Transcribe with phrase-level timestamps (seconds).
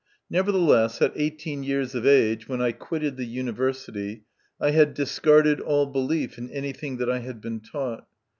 [0.31, 4.23] Nevertheless, at eighteen years of age, when I quitted the university,
[4.59, 8.07] I had discarded all belief in anything that I had been taught.